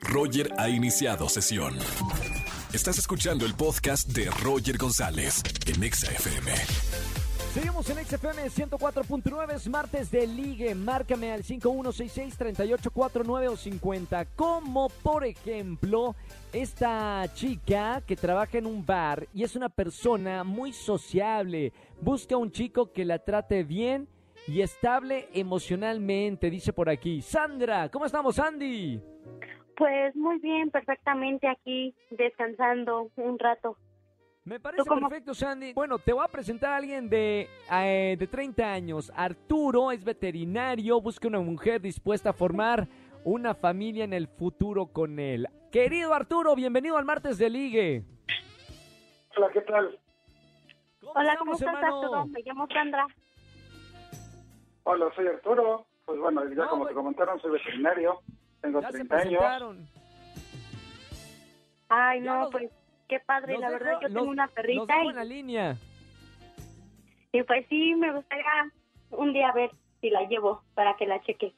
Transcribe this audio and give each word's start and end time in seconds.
Roger 0.00 0.52
ha 0.58 0.68
iniciado 0.68 1.28
sesión. 1.28 1.76
Estás 2.72 2.98
escuchando 2.98 3.46
el 3.46 3.54
podcast 3.54 4.08
de 4.08 4.28
Roger 4.42 4.76
González 4.78 5.42
en 5.66 5.82
Exa 5.82 6.12
FM. 6.12 6.52
Seguimos 7.54 7.88
en 7.88 8.04
XFM 8.04 8.50
104.9, 8.50 9.54
es 9.54 9.66
martes 9.68 10.10
de 10.10 10.26
ligue. 10.26 10.74
Márcame 10.74 11.32
al 11.32 11.42
5166-3849 11.42 13.48
o 13.48 13.56
50. 13.56 14.26
Como 14.36 14.90
por 15.02 15.24
ejemplo, 15.24 16.14
esta 16.52 17.24
chica 17.34 18.02
que 18.06 18.16
trabaja 18.16 18.58
en 18.58 18.66
un 18.66 18.84
bar 18.84 19.26
y 19.32 19.44
es 19.44 19.56
una 19.56 19.70
persona 19.70 20.44
muy 20.44 20.74
sociable. 20.74 21.72
Busca 22.00 22.36
un 22.36 22.52
chico 22.52 22.92
que 22.92 23.06
la 23.06 23.18
trate 23.18 23.64
bien 23.64 24.06
y 24.46 24.60
estable 24.60 25.28
emocionalmente, 25.32 26.50
dice 26.50 26.72
por 26.72 26.88
aquí. 26.88 27.20
Sandra, 27.22 27.90
¿cómo 27.90 28.06
estamos, 28.06 28.36
Sandy? 28.36 29.00
Pues 29.78 30.16
muy 30.16 30.40
bien, 30.40 30.72
perfectamente 30.72 31.46
aquí, 31.46 31.94
descansando 32.10 33.12
un 33.14 33.38
rato. 33.38 33.76
Me 34.42 34.58
parece 34.58 34.82
perfecto, 34.82 35.34
Sandy. 35.34 35.72
Bueno, 35.72 36.00
te 36.00 36.12
voy 36.12 36.24
a 36.24 36.28
presentar 36.28 36.72
a 36.72 36.76
alguien 36.78 37.08
de, 37.08 37.48
eh, 37.70 38.16
de 38.18 38.26
30 38.26 38.72
años. 38.72 39.12
Arturo 39.14 39.92
es 39.92 40.02
veterinario, 40.02 41.00
busca 41.00 41.28
una 41.28 41.38
mujer 41.38 41.80
dispuesta 41.80 42.30
a 42.30 42.32
formar 42.32 42.88
una 43.22 43.54
familia 43.54 44.02
en 44.02 44.14
el 44.14 44.26
futuro 44.26 44.86
con 44.86 45.20
él. 45.20 45.46
Querido 45.70 46.12
Arturo, 46.12 46.56
bienvenido 46.56 46.96
al 46.96 47.04
martes 47.04 47.38
de 47.38 47.48
Ligue. 47.48 48.02
Hola, 49.36 49.48
¿qué 49.52 49.60
tal? 49.60 49.96
Hola, 51.02 51.36
¿cómo 51.38 51.52
estás, 51.52 51.76
Arturo? 51.76 52.26
Me 52.26 52.42
llamo 52.42 52.66
Sandra. 52.66 53.06
Hola, 54.82 55.08
soy 55.14 55.28
Arturo. 55.28 55.86
Pues 56.04 56.18
bueno, 56.18 56.42
ya 56.52 56.66
como 56.66 56.84
te 56.84 56.94
comentaron, 56.94 57.38
soy 57.40 57.52
veterinario. 57.52 58.22
Tengo 58.60 58.80
30 58.80 59.16
años. 59.16 59.42
Ay, 61.88 62.20
no, 62.20 62.48
pues 62.50 62.70
qué 63.08 63.20
padre. 63.20 63.58
La 63.58 63.70
verdad, 63.70 63.98
yo 64.02 64.08
tengo 64.08 64.30
una 64.30 64.48
perrita. 64.48 65.04
y... 65.04 65.12
la 65.12 65.24
línea. 65.24 65.76
Y 67.32 67.42
pues 67.42 67.66
sí, 67.68 67.94
me 67.94 68.12
gustaría 68.12 68.72
un 69.10 69.32
día 69.32 69.52
ver 69.52 69.70
si 70.00 70.10
la 70.10 70.22
llevo 70.28 70.62
para 70.74 70.96
que 70.96 71.06
la 71.06 71.20
cheque. 71.22 71.54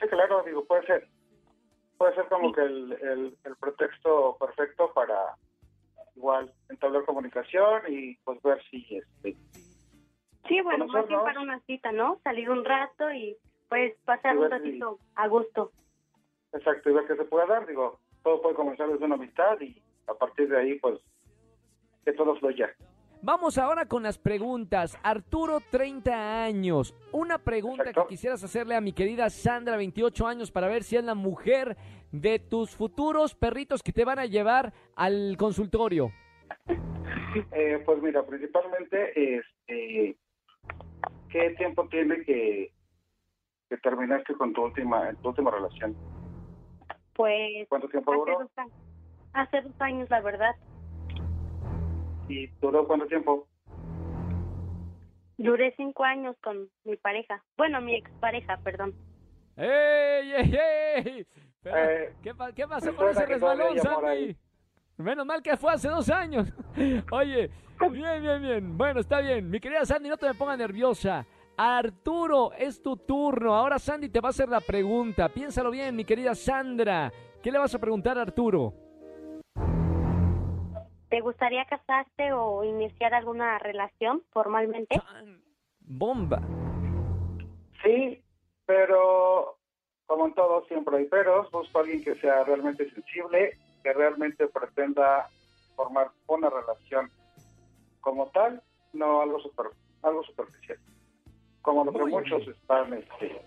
Sí, 0.00 0.06
claro, 0.08 0.42
digo, 0.44 0.64
puede 0.64 0.86
ser. 0.86 1.08
Puede 1.98 2.14
ser 2.14 2.26
como 2.28 2.52
que 2.52 2.62
el, 2.62 2.92
el, 2.92 3.38
el 3.44 3.56
pretexto 3.56 4.36
perfecto 4.40 4.92
para 4.92 5.36
igual 6.16 6.52
entablar 6.68 7.04
comunicación 7.04 7.82
y 7.88 8.16
pues 8.24 8.42
ver 8.42 8.62
si 8.70 8.84
este 8.96 9.36
Sí, 10.48 10.60
bueno, 10.60 10.86
más 10.86 11.06
bien 11.06 11.20
para 11.20 11.40
una 11.40 11.60
cita, 11.60 11.92
¿no? 11.92 12.18
Salir 12.24 12.50
un 12.50 12.64
rato 12.64 13.10
y 13.12 13.36
pues 13.72 13.94
pasar 14.04 14.36
un 14.36 14.50
ratito 14.50 14.98
a 15.14 15.28
gusto. 15.28 15.72
Exacto, 16.52 16.90
y 16.90 16.92
ver 16.92 17.06
qué 17.06 17.16
se 17.16 17.24
puede 17.24 17.46
dar, 17.46 17.66
digo, 17.66 17.98
todo 18.22 18.42
puede 18.42 18.54
comenzar 18.54 18.86
desde 18.92 19.02
una 19.06 19.14
amistad 19.14 19.58
y 19.62 19.80
a 20.06 20.12
partir 20.12 20.46
de 20.50 20.58
ahí, 20.58 20.78
pues, 20.78 21.00
que 22.04 22.12
todo 22.12 22.36
fluya. 22.36 22.70
Vamos 23.22 23.56
ahora 23.56 23.86
con 23.86 24.02
las 24.02 24.18
preguntas. 24.18 24.98
Arturo, 25.02 25.60
30 25.70 26.44
años. 26.44 26.94
Una 27.12 27.38
pregunta 27.38 27.94
que 27.94 28.06
quisieras 28.10 28.44
hacerle 28.44 28.74
a 28.74 28.82
mi 28.82 28.92
querida 28.92 29.30
Sandra, 29.30 29.78
28 29.78 30.26
años, 30.26 30.50
para 30.50 30.68
ver 30.68 30.82
si 30.82 30.96
es 30.96 31.04
la 31.04 31.14
mujer 31.14 31.78
de 32.10 32.40
tus 32.40 32.76
futuros 32.76 33.34
perritos 33.34 33.82
que 33.82 33.92
te 33.92 34.04
van 34.04 34.18
a 34.18 34.26
llevar 34.26 34.74
al 34.96 35.36
consultorio. 35.38 36.10
Eh, 37.52 37.82
pues 37.86 38.02
mira, 38.02 38.26
principalmente, 38.26 39.38
este, 39.38 40.16
¿qué 41.30 41.50
tiempo 41.56 41.88
tiene 41.88 42.22
que, 42.24 42.71
que 43.72 43.78
terminaste 43.78 44.34
con 44.34 44.52
tu 44.52 44.64
última, 44.64 45.10
tu 45.22 45.28
última 45.28 45.50
relación? 45.50 45.96
Pues. 47.14 47.66
¿Cuánto 47.70 47.88
tiempo 47.88 48.12
duró? 48.12 48.46
hace 49.32 49.62
dos 49.62 49.80
años, 49.80 50.10
la 50.10 50.20
verdad. 50.20 50.54
¿Y 52.28 52.48
duró 52.60 52.86
cuánto 52.86 53.06
tiempo? 53.06 53.48
Duré 55.38 55.74
cinco 55.76 56.04
años 56.04 56.36
con 56.44 56.68
mi 56.84 56.96
pareja. 56.96 57.42
Bueno, 57.56 57.80
mi 57.80 57.94
expareja, 57.96 58.58
perdón. 58.58 58.94
¡Ey, 59.56 60.32
ey, 60.32 60.54
ey! 60.54 61.26
Eh, 61.64 62.14
¿qué, 62.22 62.34
¿Qué 62.54 62.68
pasó 62.68 62.94
con 62.94 63.08
ese 63.08 63.24
resbalón, 63.24 63.78
Sandy? 63.78 64.36
Menos 64.98 65.24
mal 65.24 65.42
que 65.42 65.56
fue 65.56 65.72
hace 65.72 65.88
dos 65.88 66.10
años. 66.10 66.52
Oye, 67.10 67.50
bien, 67.90 68.22
bien, 68.22 68.42
bien. 68.42 68.76
Bueno, 68.76 69.00
está 69.00 69.20
bien. 69.20 69.48
Mi 69.48 69.60
querida 69.60 69.86
Sandy, 69.86 70.10
no 70.10 70.18
te 70.18 70.26
me 70.26 70.34
pongas 70.34 70.58
nerviosa. 70.58 71.24
Arturo, 71.64 72.52
es 72.54 72.82
tu 72.82 72.96
turno. 72.96 73.54
Ahora 73.54 73.78
Sandy 73.78 74.08
te 74.08 74.20
va 74.20 74.30
a 74.30 74.30
hacer 74.30 74.48
la 74.48 74.60
pregunta. 74.60 75.28
Piénsalo 75.28 75.70
bien, 75.70 75.94
mi 75.94 76.04
querida 76.04 76.34
Sandra. 76.34 77.12
¿Qué 77.40 77.52
le 77.52 77.58
vas 77.58 77.72
a 77.72 77.78
preguntar 77.78 78.18
a 78.18 78.22
Arturo? 78.22 78.74
¿Te 81.08 81.20
gustaría 81.20 81.64
casarte 81.66 82.32
o 82.32 82.64
iniciar 82.64 83.14
alguna 83.14 83.60
relación 83.60 84.24
formalmente? 84.32 85.00
Bomba. 85.78 86.42
Sí, 87.84 88.20
pero 88.66 89.56
como 90.06 90.26
en 90.26 90.34
todo 90.34 90.64
siempre 90.64 90.96
hay 90.96 91.04
peros. 91.04 91.48
Busco 91.52 91.78
a 91.78 91.82
alguien 91.82 92.02
que 92.02 92.16
sea 92.16 92.42
realmente 92.42 92.90
sensible, 92.90 93.56
que 93.84 93.92
realmente 93.92 94.48
pretenda 94.48 95.28
formar 95.76 96.10
una 96.26 96.50
relación 96.50 97.08
como 98.00 98.26
tal, 98.30 98.60
no 98.92 99.20
algo 99.22 99.38
super, 99.38 99.66
algo 100.02 100.24
superficial. 100.24 100.78
Como 101.62 101.84
lo 101.84 101.92
que 101.92 102.04
muchos 102.04 102.48
están 102.48 102.92
este, 102.92 103.40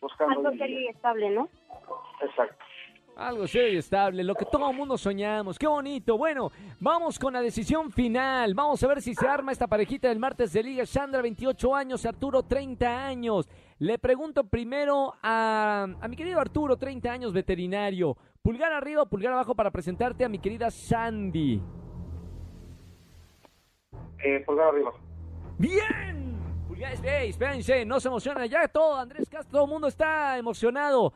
buscando. 0.00 0.38
Algo 0.38 0.50
serio 0.52 0.80
y 0.80 0.86
estable, 0.88 1.30
¿no? 1.30 1.48
Exacto. 2.22 2.64
Algo 3.16 3.46
serio 3.46 3.74
y 3.74 3.76
estable, 3.76 4.24
lo 4.24 4.34
que 4.34 4.46
todo 4.46 4.70
el 4.70 4.76
mundo 4.76 4.96
soñamos. 4.96 5.58
Qué 5.58 5.66
bonito. 5.66 6.16
Bueno, 6.16 6.50
vamos 6.78 7.18
con 7.18 7.32
la 7.32 7.42
decisión 7.42 7.90
final. 7.90 8.54
Vamos 8.54 8.82
a 8.82 8.88
ver 8.88 9.02
si 9.02 9.14
se 9.14 9.26
arma 9.26 9.52
esta 9.52 9.66
parejita 9.66 10.08
del 10.08 10.18
martes 10.18 10.52
de 10.52 10.62
Liga. 10.62 10.86
Sandra, 10.86 11.20
28 11.20 11.74
años, 11.74 12.06
Arturo, 12.06 12.42
30 12.42 13.06
años. 13.06 13.48
Le 13.78 13.98
pregunto 13.98 14.44
primero 14.44 15.14
a, 15.22 15.86
a 16.00 16.08
mi 16.08 16.16
querido 16.16 16.40
Arturo, 16.40 16.76
30 16.76 17.10
años, 17.10 17.32
veterinario. 17.32 18.16
Pulgar 18.42 18.72
arriba 18.72 19.02
o 19.02 19.06
pulgar 19.06 19.34
abajo 19.34 19.54
para 19.54 19.70
presentarte 19.70 20.24
a 20.24 20.28
mi 20.28 20.38
querida 20.38 20.70
Sandy. 20.70 21.60
Eh, 24.24 24.42
pulgar 24.46 24.68
arriba. 24.68 24.92
¡Bien! 25.58 26.19
Espérense, 26.88 27.84
no 27.84 28.00
se 28.00 28.08
emociona 28.08 28.46
ya 28.46 28.66
todo. 28.68 28.96
Andrés 28.96 29.28
Castro, 29.28 29.50
todo 29.52 29.64
el 29.64 29.70
mundo 29.70 29.88
está 29.88 30.38
emocionado. 30.38 31.12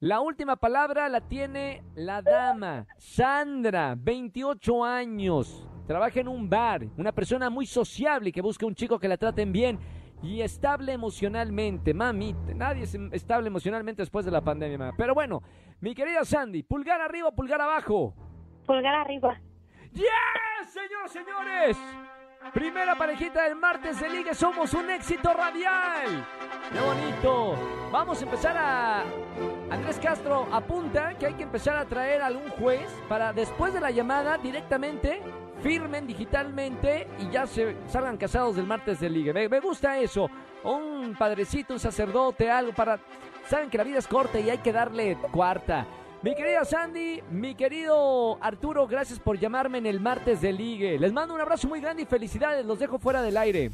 La 0.00 0.20
última 0.20 0.56
palabra 0.56 1.08
la 1.08 1.20
tiene 1.20 1.82
la 1.94 2.22
dama, 2.22 2.86
Sandra, 2.98 3.94
28 3.98 4.84
años. 4.84 5.66
Trabaja 5.86 6.20
en 6.20 6.28
un 6.28 6.48
bar, 6.48 6.86
una 6.96 7.12
persona 7.12 7.50
muy 7.50 7.66
sociable 7.66 8.30
que 8.30 8.42
busca 8.42 8.66
un 8.66 8.74
chico 8.74 8.98
que 8.98 9.08
la 9.08 9.16
traten 9.16 9.50
bien 9.50 9.78
y 10.22 10.42
estable 10.42 10.92
emocionalmente. 10.92 11.94
Mami, 11.94 12.34
nadie 12.54 12.84
es 12.84 12.94
estable 13.12 13.48
emocionalmente 13.48 14.02
después 14.02 14.24
de 14.24 14.30
la 14.30 14.42
pandemia. 14.42 14.92
Pero 14.96 15.14
bueno, 15.14 15.42
mi 15.80 15.94
querida 15.94 16.24
Sandy, 16.24 16.62
pulgar 16.62 17.00
arriba, 17.00 17.32
pulgar 17.32 17.60
abajo. 17.60 18.14
Pulgar 18.66 18.94
arriba. 18.94 19.40
¡Yes, 19.92 20.04
señores, 20.70 21.10
señores! 21.10 22.17
Primera 22.54 22.96
parejita 22.96 23.44
del 23.44 23.56
martes 23.56 24.00
de 24.00 24.08
Liga, 24.08 24.32
somos 24.32 24.72
un 24.72 24.88
éxito 24.90 25.32
radial. 25.34 26.26
¡Qué 26.72 26.80
bonito! 26.80 27.54
Vamos 27.90 28.20
a 28.20 28.24
empezar 28.24 28.56
a... 28.56 29.04
Andrés 29.70 29.98
Castro 30.02 30.48
apunta 30.50 31.14
que 31.18 31.26
hay 31.26 31.34
que 31.34 31.42
empezar 31.42 31.76
a 31.76 31.84
traer 31.84 32.22
a 32.22 32.26
algún 32.26 32.48
juez 32.50 32.88
para 33.08 33.32
después 33.32 33.74
de 33.74 33.80
la 33.80 33.90
llamada 33.90 34.38
directamente 34.38 35.20
firmen 35.62 36.06
digitalmente 36.06 37.08
y 37.18 37.30
ya 37.30 37.46
se 37.46 37.76
salgan 37.88 38.16
casados 38.16 38.56
del 38.56 38.66
martes 38.66 39.00
de 39.00 39.10
liga. 39.10 39.32
Me, 39.32 39.48
me, 39.48 39.60
gusta 39.60 39.98
eso. 39.98 40.30
Un 40.64 41.16
padrecito, 41.18 41.74
un 41.74 41.80
sacerdote, 41.80 42.50
algo 42.50 42.72
para... 42.72 42.98
Saben 43.46 43.68
que 43.68 43.78
la 43.78 43.84
vida 43.84 43.98
es 43.98 44.06
corta 44.06 44.38
y 44.38 44.48
hay 44.48 44.58
que 44.58 44.72
darle 44.72 45.16
cuarta. 45.30 45.86
Mi 46.20 46.34
querida 46.34 46.64
Sandy, 46.64 47.22
mi 47.30 47.54
querido 47.54 48.42
Arturo, 48.42 48.88
gracias 48.88 49.20
por 49.20 49.38
llamarme 49.38 49.78
en 49.78 49.86
el 49.86 50.00
martes 50.00 50.40
de 50.40 50.52
ligue. 50.52 50.98
Les 50.98 51.12
mando 51.12 51.32
un 51.34 51.40
abrazo 51.40 51.68
muy 51.68 51.80
grande 51.80 52.02
y 52.02 52.06
felicidades. 52.06 52.66
Los 52.66 52.80
dejo 52.80 52.98
fuera 52.98 53.22
del 53.22 53.36
aire. 53.36 53.70